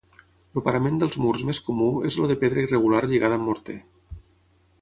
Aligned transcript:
El 0.59 0.63
parament 0.67 0.97
dels 1.03 1.17
murs 1.25 1.43
més 1.51 1.59
comú 1.69 1.91
és 2.11 2.19
el 2.23 2.33
de 2.33 2.39
pedra 2.45 2.65
irregular 2.65 3.05
lligada 3.13 3.41
amb 3.41 3.51
morter. 3.51 3.81